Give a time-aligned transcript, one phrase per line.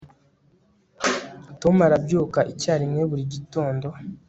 [1.61, 3.87] tom arabyuka icyarimwe buri gitondo